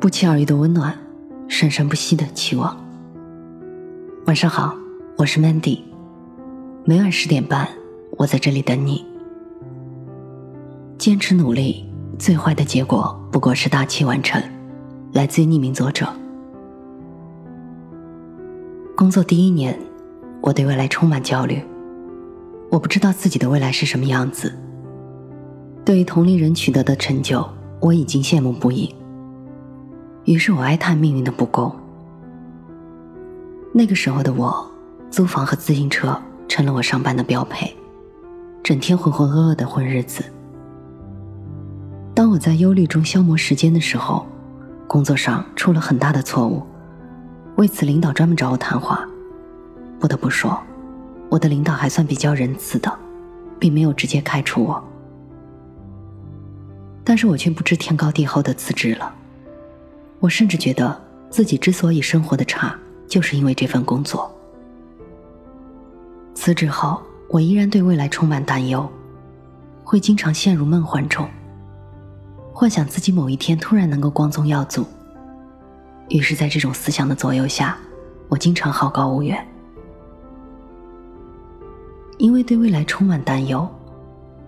[0.00, 0.96] 不期而遇的温暖，
[1.48, 2.76] 生生不息的期望。
[4.26, 4.72] 晚上好，
[5.16, 5.80] 我是 Mandy，
[6.84, 7.68] 每晚十点半，
[8.12, 9.04] 我在这里等你。
[10.98, 11.84] 坚持努力，
[12.16, 14.40] 最坏的结果不过是大器晚成。
[15.12, 16.06] 来自于匿名作者。
[18.96, 19.76] 工作第一年，
[20.40, 21.60] 我对未来充满焦虑，
[22.70, 24.52] 我不知道自己的未来是什么样子。
[25.84, 27.44] 对于同龄人取得的成就，
[27.80, 28.94] 我已经羡慕不已。
[30.28, 31.74] 于是我哀叹命运的不公。
[33.72, 34.70] 那个时候的我，
[35.10, 37.74] 租房和自行车成了我上班的标配，
[38.62, 40.22] 整天浑浑噩噩的混日子。
[42.14, 44.26] 当我在忧虑中消磨时间的时候，
[44.86, 46.62] 工作上出了很大的错误，
[47.56, 49.08] 为此领导专门找我谈话。
[49.98, 50.60] 不得不说，
[51.30, 52.98] 我的领导还算比较仁慈的，
[53.58, 54.84] 并没有直接开除我。
[57.02, 59.14] 但是我却不知天高地厚的辞职了。
[60.20, 61.00] 我甚至觉得
[61.30, 64.30] 自己之所以生活的差，就是因为这份工作。
[66.34, 68.88] 辞职后，我依然对未来充满担忧，
[69.84, 71.28] 会经常陷入梦幻中，
[72.52, 74.84] 幻想自己某一天突然能够光宗耀祖。
[76.08, 77.76] 于是，在这种思想的左右下，
[78.28, 79.46] 我经常好高骛远。
[82.16, 83.68] 因为对未来充满担忧，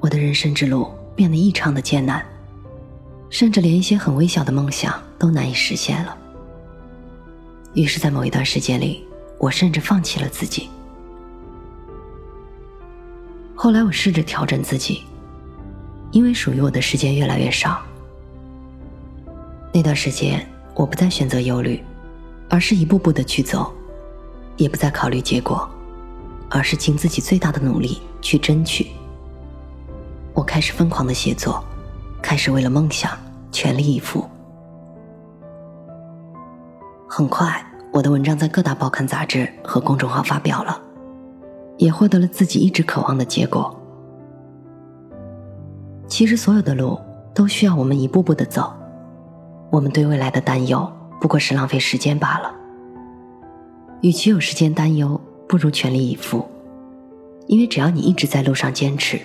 [0.00, 2.24] 我的人生之路变得异常的艰难。
[3.30, 6.16] 甚至连一些很微小的梦想都难以实现了。
[7.74, 9.04] 于是，在某一段时间里，
[9.38, 10.68] 我甚至放弃了自己。
[13.54, 15.02] 后来，我试着调整自己，
[16.12, 17.82] 因为属于我的时间越来越少。
[19.72, 21.82] 那段时间，我不再选择忧虑，
[22.48, 23.72] 而是一步步的去走；
[24.56, 25.68] 也不再考虑结果，
[26.48, 28.86] 而是尽自己最大的努力去争取。
[30.34, 31.64] 我开始疯狂的写作。
[32.20, 33.16] 开始为了梦想
[33.52, 34.28] 全力以赴。
[37.18, 40.80] 很快，我的文章在各大报刊杂志和公众号发表了，
[41.76, 43.76] 也获得了自己一直渴望的结果。
[46.06, 46.96] 其实，所有的路
[47.34, 48.72] 都需要我们一步步的走。
[49.68, 50.88] 我们对未来的担忧，
[51.20, 52.54] 不过是浪费时间罢了。
[54.00, 56.48] 与其有时间担忧，不如全力以赴。
[57.48, 59.18] 因为只要你一直在路上坚持，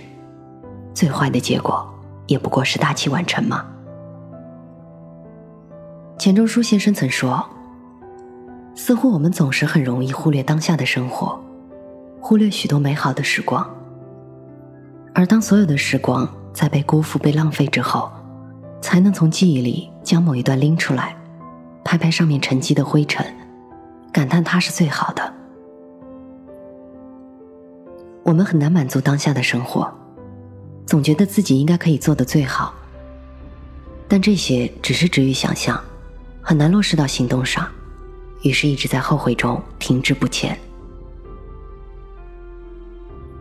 [0.96, 1.88] 最坏的结果。
[2.26, 3.64] 也不过是大器晚成嘛。
[6.18, 7.46] 钱钟书先生曾说
[8.76, 11.42] ：“似乎我们总是很容易忽略当下的生活，
[12.20, 13.68] 忽略许多美好的时光。
[15.14, 18.12] 而当所有的时光在被辜负、被浪费之后，
[18.82, 21.16] 才能从记忆里将某一段拎出来，
[21.84, 23.26] 拍拍上面沉积的灰尘，
[24.12, 25.34] 感叹它是最好的。
[28.24, 29.92] 我们很难满足当下的生活。”
[30.86, 32.74] 总觉得自己应该可以做的最好，
[34.08, 35.82] 但这些只是止于想象，
[36.42, 37.66] 很难落实到行动上，
[38.44, 40.58] 于是一直在后悔中停滞不前。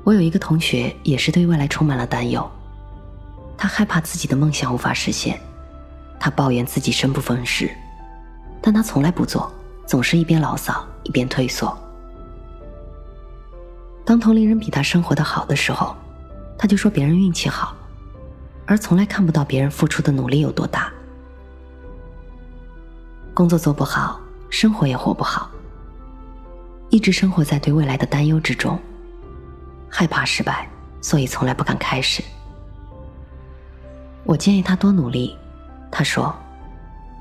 [0.02, 2.50] 我有一个同学也是对未来充满了担忧，
[3.56, 5.38] 他害怕自己的梦想无法实现，
[6.18, 7.70] 他抱怨自己生不逢时，
[8.62, 9.52] 但他从来不做，
[9.86, 11.76] 总是一边牢骚一边退缩。
[14.04, 15.94] 当同龄人比他生活的好的时候。
[16.58, 17.74] 他就说别人运气好，
[18.66, 20.92] 而从来看不到别人付出的努力有多大。
[23.34, 24.20] 工作做不好，
[24.52, 25.50] 生活也活不好，
[26.90, 28.78] 一直生活在对未来的担忧之中，
[29.88, 30.68] 害怕失败，
[31.00, 32.22] 所以从来不敢开始。
[34.24, 35.34] 我建议他多努力，
[35.91, 36.32] 他说：“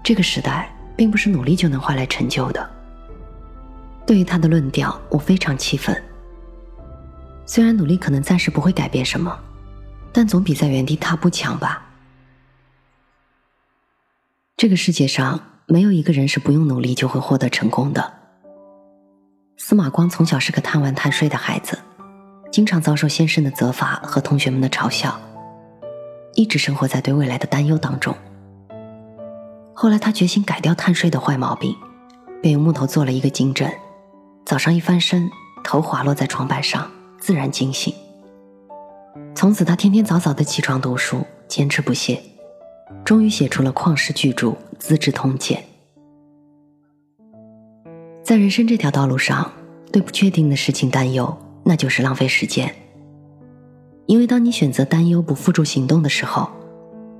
[0.03, 2.69] 这个时代并不是努力就能换来成就的。”
[4.05, 5.99] 对于他的论调，我非常气愤。
[7.45, 9.39] 虽然努力可能暂时不会改变什么，
[10.11, 11.87] 但总比在原地踏步强吧。
[14.57, 15.39] 这个世界上
[15.71, 18.11] 没有一个人是不用努力就会获得成功的。
[19.55, 21.79] 司马光从小是个贪玩贪睡的孩子，
[22.51, 25.17] 经常遭受先生的责罚和同学们的嘲笑，
[26.33, 28.13] 一直生活在对未来的担忧当中。
[29.73, 31.73] 后来他决心改掉贪睡的坏毛病，
[32.41, 33.71] 便用木头做了一个金枕，
[34.45, 35.31] 早上一翻身，
[35.63, 36.91] 头滑落在床板上。
[37.17, 37.93] 自然惊醒。
[39.33, 42.21] 从此，他天天早早的起床读书，坚持不懈，
[43.03, 44.47] 终于写出了旷世巨著
[44.79, 45.61] 《资治通鉴》。
[48.23, 49.51] 在人生这条道路上，
[49.91, 52.73] 对不确定的事情担忧，那就是浪费时间。
[54.05, 56.49] 因为当你选择担忧不付诸行动的时候，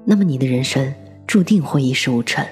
[0.06, 0.94] 那么你的人生
[1.26, 2.46] 注定会一事无成。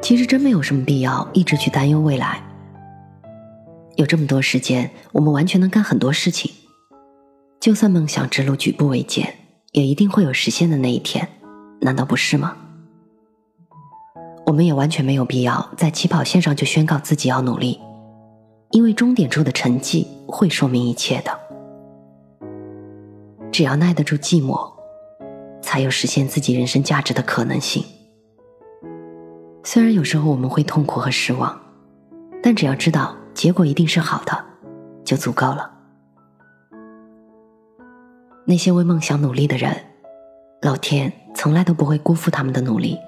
[0.00, 2.42] 其实，真没有什么必要一直去担忧未来。
[3.96, 6.50] 有这么多时间，我们完全能干很多事情。
[7.60, 9.34] 就算梦想之路举步维艰，
[9.72, 11.28] 也一定会有实现的那一天，
[11.84, 12.56] 难道不是吗？
[14.46, 17.80] 我们也完全没有必要在起跑线上就宣告自己要努力，
[18.70, 21.38] 因为终点处的成绩会说明一切的。
[23.50, 24.72] 只要耐得住寂寞，
[25.60, 27.84] 才有实现自己人生价值的可能性。
[29.64, 31.60] 虽然有时候我们会痛苦和失望，
[32.42, 34.44] 但只要知道结果一定是好的，
[35.04, 35.70] 就足够了。
[38.44, 39.76] 那些为梦想努力的人，
[40.62, 42.98] 老天从来都不会辜负他们的努力。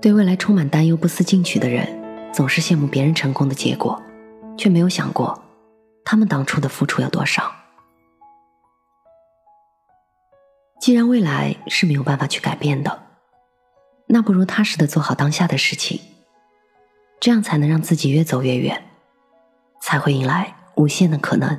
[0.00, 1.86] 对未来充满担忧、不思进取的人，
[2.32, 4.00] 总是羡慕别人成功的结果，
[4.56, 5.42] 却没有想过
[6.04, 7.52] 他们当初的付出有多少。
[10.78, 13.02] 既然未来是没有办法去改变的，
[14.06, 16.00] 那不如踏实的做好当下的事情，
[17.18, 18.84] 这样才能让自己越走越远，
[19.80, 21.58] 才会迎来无限的可能。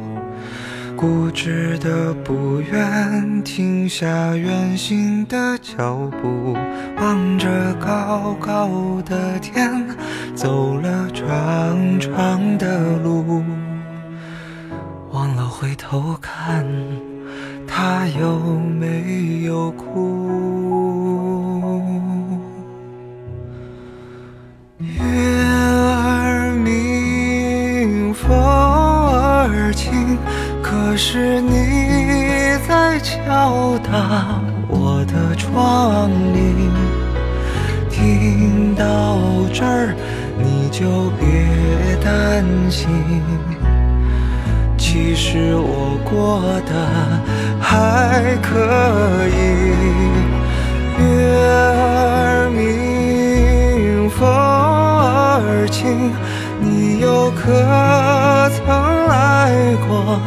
[1.01, 6.53] 固执的不愿停下远行的脚步，
[6.97, 7.49] 望着
[7.83, 9.83] 高高的天，
[10.35, 13.43] 走了长长的路，
[15.11, 16.63] 忘了回头看，
[17.67, 18.37] 他有
[18.79, 20.50] 没有哭？
[30.91, 36.69] 可是你在敲打我的窗棂，
[37.89, 39.17] 听到
[39.53, 39.95] 这儿
[40.37, 42.89] 你就别担心，
[44.77, 46.73] 其实我过得
[47.61, 48.59] 还可
[49.29, 49.39] 以。
[50.99, 51.05] 月
[51.63, 56.11] 儿明，风儿轻，
[56.59, 57.47] 你又可
[58.49, 58.67] 曾
[59.07, 60.19] 来过？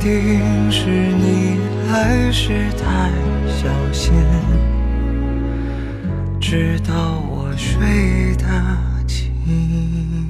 [0.00, 1.58] 定是你
[1.92, 3.12] 来时太
[3.46, 4.14] 小心，
[6.40, 8.46] 直到我睡得
[9.06, 10.29] 轻。